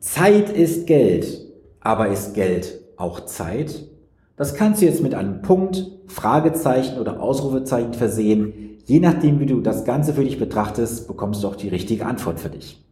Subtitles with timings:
[0.00, 1.26] Zeit ist Geld,
[1.80, 3.84] aber ist Geld auch Zeit?
[4.34, 8.78] Das kannst du jetzt mit einem Punkt, Fragezeichen oder Ausrufezeichen versehen.
[8.86, 12.40] Je nachdem, wie du das Ganze für dich betrachtest, bekommst du auch die richtige Antwort
[12.40, 12.82] für dich.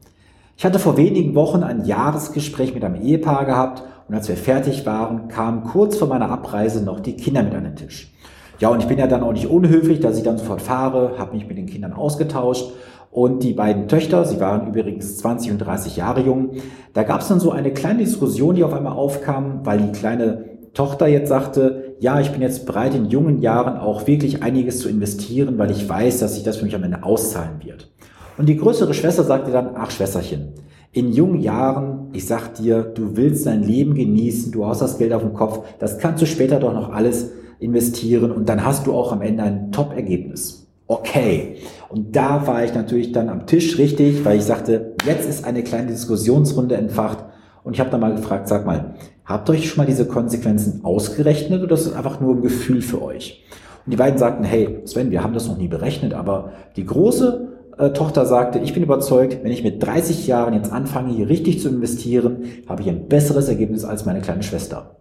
[0.58, 4.84] Ich hatte vor wenigen Wochen ein Jahresgespräch mit einem Ehepaar gehabt und als wir fertig
[4.84, 8.12] waren, kamen kurz vor meiner Abreise noch die Kinder mit an den Tisch.
[8.58, 11.34] Ja, und ich bin ja dann auch nicht unhöflich, dass ich dann sofort fahre, habe
[11.34, 12.70] mich mit den Kindern ausgetauscht
[13.10, 16.50] und die beiden Töchter, sie waren übrigens 20 und 30 Jahre jung,
[16.92, 20.44] da gab es dann so eine kleine Diskussion, die auf einmal aufkam, weil die kleine
[20.74, 24.88] Tochter jetzt sagte, ja, ich bin jetzt bereit, in jungen Jahren auch wirklich einiges zu
[24.88, 27.90] investieren, weil ich weiß, dass sich das für mich am Ende auszahlen wird.
[28.36, 30.52] Und die größere Schwester sagte dann, ach Schwesterchen,
[30.92, 35.12] in jungen Jahren, ich sag dir, du willst dein Leben genießen, du hast das Geld
[35.12, 38.92] auf dem Kopf, das kannst du später doch noch alles investieren und dann hast du
[38.92, 41.56] auch am Ende ein Top-Ergebnis okay.
[41.88, 45.62] Und da war ich natürlich dann am Tisch richtig, weil ich sagte, jetzt ist eine
[45.62, 47.24] kleine Diskussionsrunde entfacht.
[47.62, 50.84] Und ich habe dann mal gefragt, sag mal, habt ihr euch schon mal diese Konsequenzen
[50.84, 53.44] ausgerechnet oder ist das einfach nur ein Gefühl für euch?
[53.84, 57.48] Und die beiden sagten, hey, Sven, wir haben das noch nie berechnet, aber die große
[57.78, 61.60] äh, Tochter sagte, ich bin überzeugt, wenn ich mit 30 Jahren jetzt anfange, hier richtig
[61.60, 64.96] zu investieren, habe ich ein besseres Ergebnis als meine kleine Schwester.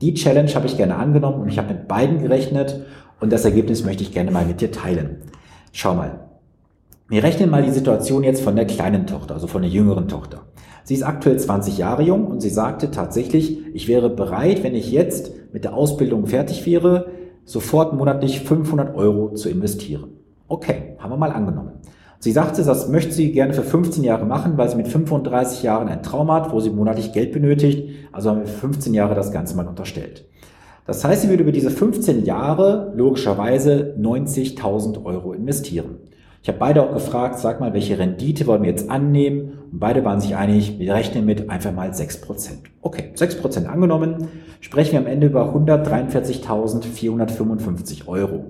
[0.00, 2.82] Die Challenge habe ich gerne angenommen und ich habe mit beiden gerechnet
[3.20, 5.22] und das Ergebnis möchte ich gerne mal mit dir teilen.
[5.72, 6.20] Schau mal.
[7.08, 10.42] Wir rechnen mal die Situation jetzt von der kleinen Tochter, also von der jüngeren Tochter.
[10.84, 14.90] Sie ist aktuell 20 Jahre jung und sie sagte tatsächlich, ich wäre bereit, wenn ich
[14.90, 17.10] jetzt mit der Ausbildung fertig wäre,
[17.44, 20.10] sofort monatlich 500 Euro zu investieren.
[20.48, 21.72] Okay, haben wir mal angenommen.
[22.18, 25.88] Sie sagte, das möchte sie gerne für 15 Jahre machen, weil sie mit 35 Jahren
[25.88, 27.88] ein Traum hat, wo sie monatlich Geld benötigt.
[28.12, 30.26] Also haben wir für 15 Jahre das Ganze mal unterstellt.
[30.86, 35.98] Das heißt, sie würde über diese 15 Jahre logischerweise 90.000 Euro investieren.
[36.42, 39.58] Ich habe beide auch gefragt, sag mal, welche Rendite wollen wir jetzt annehmen?
[39.70, 42.24] Und beide waren sich einig, wir rechnen mit einfach mal 6%.
[42.80, 44.28] Okay, 6% angenommen,
[44.60, 48.46] sprechen wir am Ende über 143.455 Euro.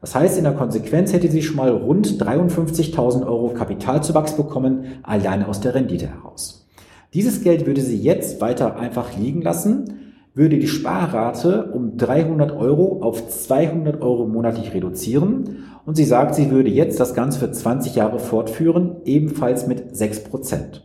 [0.00, 5.48] Das heißt, in der Konsequenz hätte sie schon mal rund 53.000 Euro Kapitalzuwachs bekommen, alleine
[5.48, 6.68] aus der Rendite heraus.
[7.12, 10.01] Dieses Geld würde sie jetzt weiter einfach liegen lassen
[10.34, 16.50] würde die Sparrate um 300 Euro auf 200 Euro monatlich reduzieren und sie sagt, sie
[16.50, 20.80] würde jetzt das Ganze für 20 Jahre fortführen, ebenfalls mit 6%.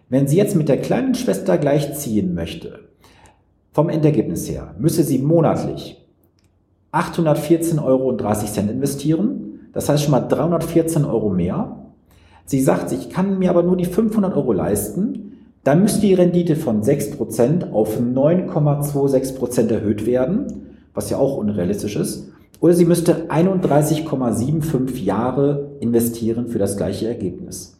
[0.10, 2.80] Wenn sie jetzt mit der kleinen Schwester gleichziehen möchte,
[3.72, 6.04] vom Endergebnis her, müsse sie monatlich
[6.92, 8.18] 814,30 Euro
[8.72, 9.70] investieren.
[9.74, 11.84] Das heißt schon mal 314 Euro mehr.
[12.48, 15.34] Sie sagt, ich kann mir aber nur die 500 Euro leisten,
[15.66, 20.46] dann müsste die Rendite von 6% auf 9,26% erhöht werden,
[20.94, 22.32] was ja auch unrealistisch ist.
[22.62, 27.78] Oder sie müsste 31,75 Jahre investieren für das gleiche Ergebnis.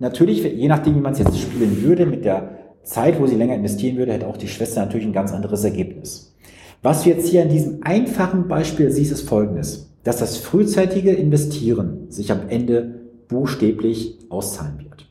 [0.00, 3.54] Natürlich, je nachdem, wie man es jetzt spielen würde, mit der Zeit, wo sie länger
[3.54, 6.34] investieren würde, hätte auch die Schwester natürlich ein ganz anderes Ergebnis.
[6.82, 12.10] Was du jetzt hier in diesem einfachen Beispiel siehst, ist folgendes, dass das frühzeitige Investieren
[12.10, 12.98] sich am Ende
[13.28, 15.06] buchstäblich auszahlen wird.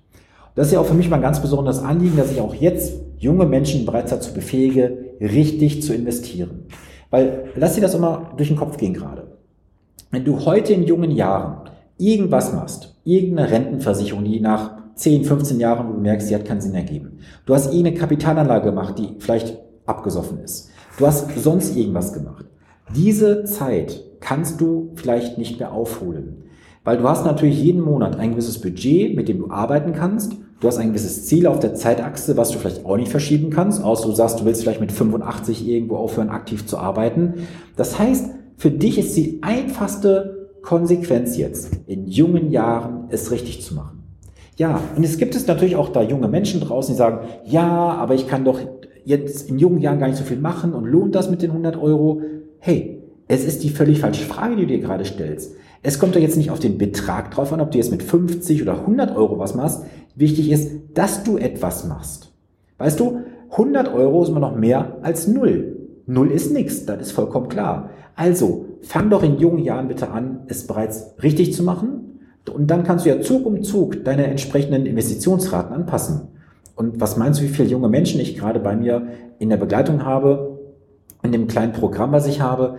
[0.56, 2.94] Das ist ja auch für mich mal ein ganz besonderes Anliegen, dass ich auch jetzt
[3.20, 6.66] junge Menschen bereits dazu befähige, richtig zu investieren.
[7.10, 9.28] Weil lass dir das immer durch den Kopf gehen gerade.
[10.12, 15.90] Wenn du heute in jungen Jahren irgendwas machst, irgendeine Rentenversicherung, die nach 10, 15 Jahren,
[15.90, 17.20] wo du merkst, die hat keinen Sinn ergeben.
[17.46, 20.70] Du hast irgendeine Kapitalanlage gemacht, die vielleicht abgesoffen ist.
[20.98, 22.46] Du hast sonst irgendwas gemacht.
[22.96, 26.47] Diese Zeit kannst du vielleicht nicht mehr aufholen.
[26.88, 30.38] Weil du hast natürlich jeden Monat ein gewisses Budget, mit dem du arbeiten kannst.
[30.62, 33.84] Du hast ein gewisses Ziel auf der Zeitachse, was du vielleicht auch nicht verschieben kannst,
[33.84, 37.46] außer du sagst, du willst vielleicht mit 85 irgendwo aufhören, aktiv zu arbeiten.
[37.76, 43.76] Das heißt, für dich ist die einfachste Konsequenz jetzt, in jungen Jahren es richtig zu
[43.76, 44.04] machen.
[44.56, 48.16] Ja, und es gibt es natürlich auch da junge Menschen draußen, die sagen, ja, aber
[48.16, 48.62] ich kann doch
[49.04, 51.76] jetzt in jungen Jahren gar nicht so viel machen und lohnt das mit den 100
[51.76, 52.22] Euro?
[52.60, 55.58] Hey, es ist die völlig falsche Frage, die du dir gerade stellst.
[55.84, 58.62] Es kommt doch jetzt nicht auf den Betrag drauf an, ob du jetzt mit 50
[58.62, 59.84] oder 100 Euro was machst.
[60.16, 62.34] Wichtig ist, dass du etwas machst.
[62.78, 63.22] Weißt du,
[63.52, 65.78] 100 Euro ist immer noch mehr als null.
[66.06, 67.90] Null ist nichts, das ist vollkommen klar.
[68.16, 72.20] Also, fang doch in jungen Jahren bitte an, es bereits richtig zu machen.
[72.52, 76.30] Und dann kannst du ja Zug um Zug deine entsprechenden Investitionsraten anpassen.
[76.76, 79.08] Und was meinst du, wie viele junge Menschen ich gerade bei mir
[79.40, 80.60] in der Begleitung habe,
[81.24, 82.78] in dem kleinen Programm, was ich habe?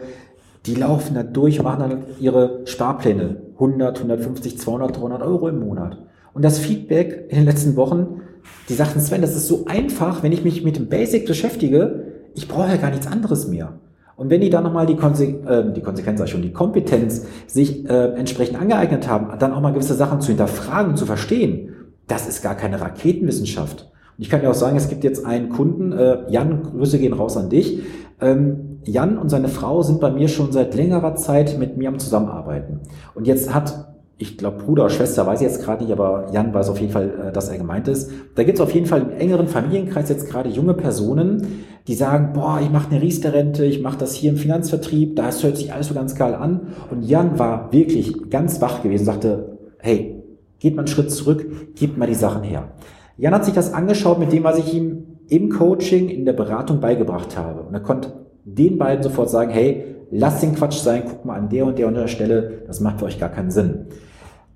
[0.66, 3.36] Die laufen da durch machen dann ihre Sparpläne.
[3.54, 5.98] 100, 150, 200, 300 Euro im Monat.
[6.32, 8.20] Und das Feedback in den letzten Wochen,
[8.68, 12.46] die sagten, Sven, das ist so einfach, wenn ich mich mit dem Basic beschäftige, ich
[12.46, 13.80] brauche ja gar nichts anderes mehr.
[14.16, 18.14] Und wenn die dann nochmal die, Konse äh, die Konsequenz, schon, die Kompetenz sich äh,
[18.14, 21.74] entsprechend angeeignet haben, dann auch mal gewisse Sachen zu hinterfragen, zu verstehen,
[22.08, 23.90] das ist gar keine Raketenwissenschaft.
[24.16, 27.12] Und ich kann dir auch sagen, es gibt jetzt einen Kunden, äh, Jan, Grüße gehen
[27.12, 27.80] raus an dich.
[28.20, 31.98] Ähm, Jan und seine Frau sind bei mir schon seit längerer Zeit mit mir am
[31.98, 32.80] Zusammenarbeiten.
[33.14, 36.52] Und jetzt hat, ich glaube, Bruder oder Schwester, weiß ich jetzt gerade nicht, aber Jan
[36.52, 38.10] weiß auf jeden Fall, äh, dass er gemeint ist.
[38.34, 42.32] Da gibt es auf jeden Fall im engeren Familienkreis jetzt gerade junge Personen, die sagen,
[42.34, 45.88] boah, ich mache eine Riester-Rente, ich mache das hier im Finanzvertrieb, das hört sich alles
[45.88, 46.68] so ganz geil an.
[46.90, 50.18] Und Jan war wirklich ganz wach gewesen, sagte, hey,
[50.58, 52.72] Geht mal einen Schritt zurück, gebt mal die Sachen her.
[53.16, 56.80] Jan hat sich das angeschaut mit dem, was ich ihm im Coaching, in der Beratung
[56.80, 57.62] beigebracht habe.
[57.62, 58.12] Und er konnte
[58.44, 61.86] den beiden sofort sagen, hey, lasst den Quatsch sein, guck mal an der und der
[61.86, 63.86] und der Stelle, das macht für euch gar keinen Sinn.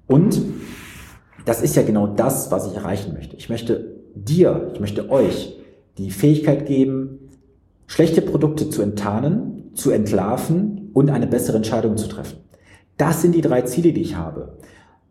[0.07, 0.41] Und
[1.45, 3.37] das ist ja genau das, was ich erreichen möchte.
[3.37, 5.59] Ich möchte dir, ich möchte euch
[5.99, 7.29] die Fähigkeit geben,
[7.87, 12.39] schlechte Produkte zu enttarnen, zu entlarven und eine bessere Entscheidung zu treffen.
[12.97, 14.59] Das sind die drei Ziele, die ich habe.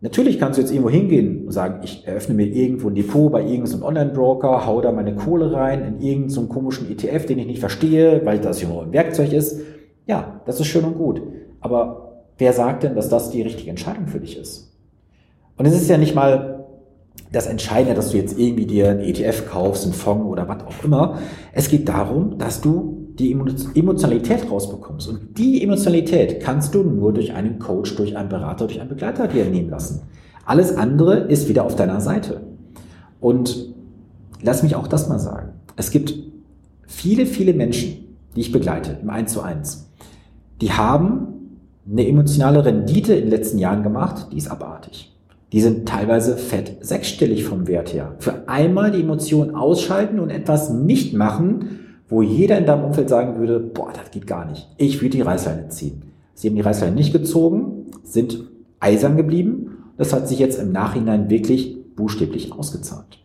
[0.03, 3.43] Natürlich kannst du jetzt irgendwo hingehen und sagen, ich eröffne mir irgendwo ein Depot bei
[3.43, 8.25] irgendeinem Online-Broker, hau da meine Kohle rein in irgendeinen komischen ETF, den ich nicht verstehe,
[8.25, 9.61] weil das ja nur ein Werkzeug ist.
[10.07, 11.21] Ja, das ist schön und gut.
[11.59, 14.75] Aber wer sagt denn, dass das die richtige Entscheidung für dich ist?
[15.55, 16.65] Und es ist ja nicht mal
[17.31, 20.83] das Entscheidende, dass du jetzt irgendwie dir ein ETF kaufst, ein Fonds oder was auch
[20.83, 21.19] immer.
[21.53, 25.07] Es geht darum, dass du die Emotionalität rausbekommst.
[25.07, 29.27] Und die Emotionalität kannst du nur durch einen Coach, durch einen Berater, durch einen Begleiter
[29.27, 30.01] dir nehmen lassen.
[30.45, 32.41] Alles andere ist wieder auf deiner Seite.
[33.19, 33.73] Und
[34.41, 35.49] lass mich auch das mal sagen.
[35.75, 36.15] Es gibt
[36.87, 39.89] viele, viele Menschen, die ich begleite im 1 zu 1.
[40.61, 41.27] Die haben
[41.89, 45.15] eine emotionale Rendite in den letzten Jahren gemacht, die ist abartig.
[45.51, 48.15] Die sind teilweise fett sechsstellig vom Wert her.
[48.19, 51.79] Für einmal die Emotionen ausschalten und etwas nicht machen,
[52.11, 54.67] wo jeder in deinem Umfeld sagen würde, boah, das geht gar nicht.
[54.77, 56.03] Ich würde die Reißleine ziehen.
[56.35, 58.43] Sie haben die Reißleine nicht gezogen, sind
[58.81, 59.85] eisern geblieben.
[59.97, 63.19] Das hat sich jetzt im Nachhinein wirklich buchstäblich ausgezahlt.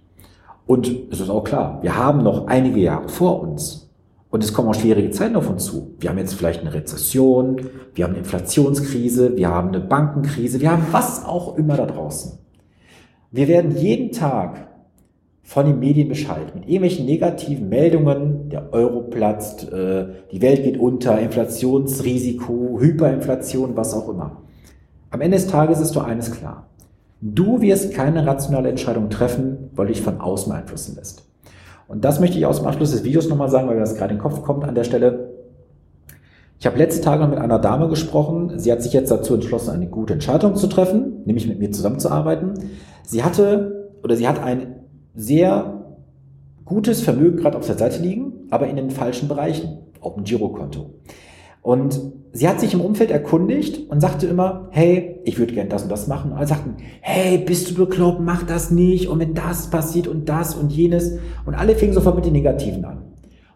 [0.66, 3.90] Und es ist auch klar, wir haben noch einige Jahre vor uns.
[4.30, 5.94] Und es kommen auch schwierige Zeiten auf uns zu.
[5.98, 7.56] Wir haben jetzt vielleicht eine Rezession,
[7.94, 12.38] wir haben eine Inflationskrise, wir haben eine Bankenkrise, wir haben was auch immer da draußen.
[13.32, 14.68] Wir werden jeden Tag
[15.46, 20.76] von den Medien Bescheid mit irgendwelchen negativen Meldungen, der Euro platzt, äh, die Welt geht
[20.76, 24.42] unter, Inflationsrisiko, Hyperinflation, was auch immer.
[25.10, 26.66] Am Ende des Tages ist doch eines klar.
[27.20, 31.28] Du wirst keine rationale Entscheidung treffen, weil du dich von außen beeinflussen lässt.
[31.86, 34.14] Und das möchte ich aus dem Abschluss des Videos nochmal sagen, weil mir das gerade
[34.14, 35.30] in den Kopf kommt an der Stelle.
[36.58, 38.58] Ich habe letzte Tage noch mit einer Dame gesprochen.
[38.58, 42.54] Sie hat sich jetzt dazu entschlossen, eine gute Entscheidung zu treffen, nämlich mit mir zusammenzuarbeiten.
[43.04, 44.85] Sie hatte oder sie hat ein
[45.16, 45.84] sehr
[46.64, 50.94] gutes Vermögen gerade auf der Seite liegen, aber in den falschen Bereichen, auf dem Girokonto.
[51.62, 52.00] Und
[52.32, 55.90] sie hat sich im Umfeld erkundigt und sagte immer, hey, ich würde gern das und
[55.90, 56.30] das machen.
[56.30, 59.08] Und alle sagten, hey, bist du bekloppt, mach das nicht.
[59.08, 61.18] Und wenn das passiert und das und jenes.
[61.44, 62.98] Und alle fingen sofort mit den Negativen an.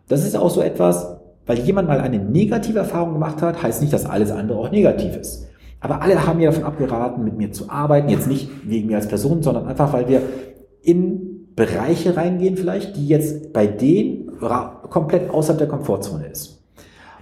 [0.08, 3.92] Das ist auch so etwas, weil jemand mal eine negative Erfahrung gemacht hat, heißt nicht,
[3.92, 5.46] dass alles andere auch negativ ist.
[5.78, 8.08] Aber alle haben mir davon abgeraten, mit mir zu arbeiten.
[8.08, 10.22] Jetzt nicht wegen mir als Person, sondern einfach, weil wir
[10.82, 11.29] in
[11.60, 14.32] Bereiche reingehen vielleicht, die jetzt bei denen
[14.88, 16.62] komplett außerhalb der Komfortzone ist.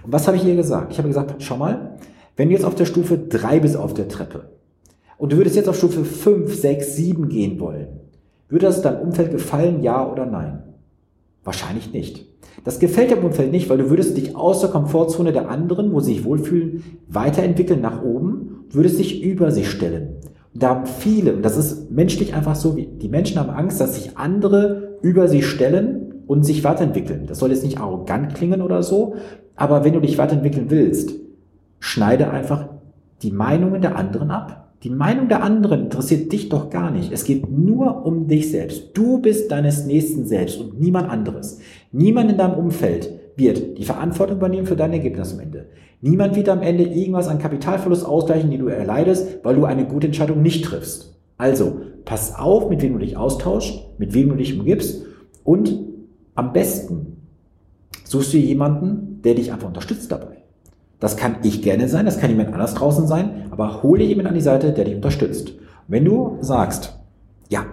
[0.01, 0.93] Und was habe ich ihr gesagt?
[0.93, 1.97] Ich habe gesagt, schau mal,
[2.37, 4.51] wenn du jetzt auf der Stufe 3 bist auf der Treppe
[5.17, 7.87] und du würdest jetzt auf Stufe 5, 6, 7 gehen wollen,
[8.47, 10.63] würde das deinem Umfeld gefallen, ja oder nein?
[11.43, 12.25] Wahrscheinlich nicht.
[12.63, 15.99] Das gefällt dem Umfeld nicht, weil du würdest dich aus der Komfortzone der anderen, wo
[15.99, 20.08] sie sich wohlfühlen, weiterentwickeln nach oben, würdest dich über sie stellen.
[20.53, 25.27] Da viele, das ist menschlich einfach so, die Menschen haben Angst, dass sich andere über
[25.27, 27.25] sie stellen und sich weiterentwickeln.
[27.27, 29.15] Das soll jetzt nicht arrogant klingen oder so,
[29.55, 31.13] aber wenn du dich weiterentwickeln willst,
[31.79, 32.69] schneide einfach
[33.21, 34.73] die Meinungen der anderen ab.
[34.83, 37.11] Die Meinung der anderen interessiert dich doch gar nicht.
[37.11, 38.91] Es geht nur um dich selbst.
[38.93, 41.59] Du bist deines Nächsten selbst und niemand anderes.
[41.91, 45.65] Niemand in deinem Umfeld wird die Verantwortung übernehmen für dein Ergebnis am Ende.
[46.01, 50.07] Niemand wird am Ende irgendwas an Kapitalverlust ausgleichen, den du erleidest, weil du eine gute
[50.07, 51.17] Entscheidung nicht triffst.
[51.37, 55.03] Also, pass auf, mit wem du dich austauschst, mit wem du dich umgibst
[55.43, 55.73] und
[56.35, 57.17] am besten
[58.05, 60.37] suchst du jemanden, der dich einfach unterstützt dabei.
[60.99, 64.35] Das kann ich gerne sein, das kann jemand anders draußen sein, aber hole jemanden an
[64.35, 65.53] die Seite, der dich unterstützt.
[65.87, 66.99] wenn du sagst,
[67.49, 67.65] ja,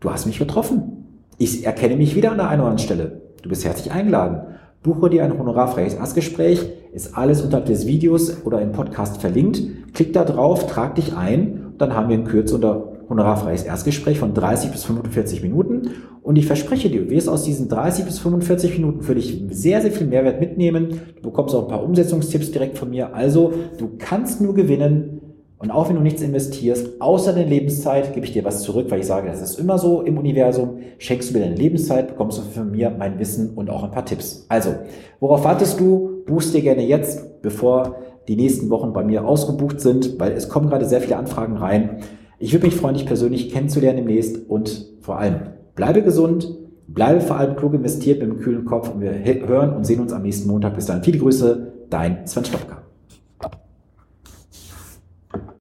[0.00, 1.04] du hast mich getroffen,
[1.38, 5.10] ich erkenne mich wieder an der einen oder anderen Stelle, du bist herzlich eingeladen, buche
[5.10, 9.62] dir ein honorarfreies Erstgespräch, ist alles unterhalb des Videos oder im Podcast verlinkt,
[9.94, 14.34] klick da drauf, trag dich ein, dann haben wir in Kürze unter honorarfreies Erstgespräch von
[14.34, 15.90] 30 bis 45 Minuten.
[16.22, 19.80] Und ich verspreche dir, du wirst aus diesen 30 bis 45 Minuten für dich sehr,
[19.80, 21.00] sehr viel Mehrwert mitnehmen.
[21.16, 23.14] Du bekommst auch ein paar Umsetzungstipps direkt von mir.
[23.14, 25.15] Also, du kannst nur gewinnen.
[25.58, 29.00] Und auch wenn du nichts investierst, außer deine Lebenszeit, gebe ich dir was zurück, weil
[29.00, 30.78] ich sage, das ist immer so im Universum.
[30.98, 34.04] Schenkst du mir deine Lebenszeit, bekommst du von mir mein Wissen und auch ein paar
[34.04, 34.44] Tipps.
[34.48, 34.74] Also,
[35.18, 36.22] worauf wartest du?
[36.26, 37.96] Buchst dir gerne jetzt, bevor
[38.28, 42.00] die nächsten Wochen bei mir ausgebucht sind, weil es kommen gerade sehr viele Anfragen rein.
[42.38, 45.36] Ich würde mich freuen, dich persönlich kennenzulernen demnächst und vor allem
[45.74, 46.54] bleibe gesund,
[46.86, 49.12] bleibe vor allem klug investiert mit einem kühlen Kopf und wir
[49.46, 50.74] hören und sehen uns am nächsten Montag.
[50.74, 51.02] Bis dann.
[51.02, 52.85] Viele Grüße, dein Sven Stopka.